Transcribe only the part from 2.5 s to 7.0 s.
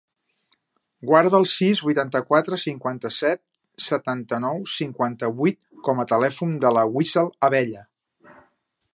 cinquanta-set, setanta-nou, cinquanta-vuit com a telèfon de la